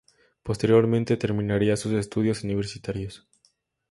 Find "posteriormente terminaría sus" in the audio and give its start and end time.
0.41-1.91